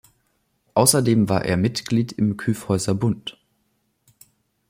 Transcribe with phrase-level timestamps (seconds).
[0.73, 3.37] Außerdem war er Mitglied im Kyffhäuserbund.